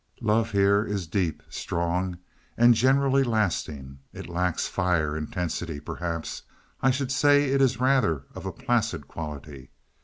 "Love 0.21 0.49
here 0.49 0.83
is 0.83 1.05
deep, 1.05 1.43
strong 1.47 2.17
and 2.57 2.73
generally 2.73 3.21
lasting; 3.23 3.99
it 4.13 4.27
lacks 4.27 4.67
fire, 4.67 5.15
intensity 5.15 5.79
perhaps. 5.79 6.41
I 6.81 6.89
should 6.89 7.11
say 7.11 7.51
it 7.51 7.61
is 7.61 7.79
rather 7.79 8.23
of 8.33 8.47
a 8.47 8.51
placid 8.51 9.07
quality. 9.07 9.69